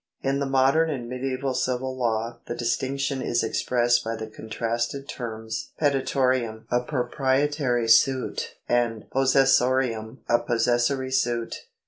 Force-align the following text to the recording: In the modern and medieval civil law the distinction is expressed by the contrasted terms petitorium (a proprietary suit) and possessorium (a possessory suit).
In 0.23 0.39
the 0.39 0.47
modern 0.47 0.89
and 0.89 1.07
medieval 1.07 1.53
civil 1.53 1.95
law 1.95 2.39
the 2.47 2.55
distinction 2.55 3.21
is 3.21 3.43
expressed 3.43 4.03
by 4.03 4.15
the 4.15 4.25
contrasted 4.25 5.07
terms 5.07 5.73
petitorium 5.79 6.63
(a 6.71 6.79
proprietary 6.79 7.87
suit) 7.87 8.55
and 8.67 9.07
possessorium 9.11 10.17
(a 10.27 10.39
possessory 10.39 11.11
suit). 11.11 11.67